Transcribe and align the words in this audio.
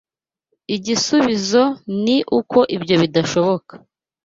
Igisubizo 0.75 1.63
ni 2.03 2.17
uko 2.39 2.59
ibyo 2.75 2.95
bidashoboka 3.01 3.73